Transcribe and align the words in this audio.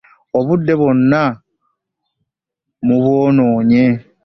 Obudde 0.37 0.73
bwonna 0.79 1.23
mubwonoonye. 2.85 3.83